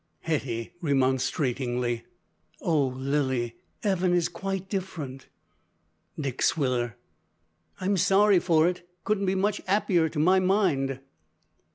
[0.21, 2.05] (Hetty, remonstratingly.)
[2.59, 2.87] "Oh!
[2.87, 5.27] Lilly, 'eaven is quite different."
[6.19, 6.95] (Dick Swiller.)
[7.79, 8.89] "I'm sorry for it.
[9.03, 11.01] Couldn't be much 'appier to my mind."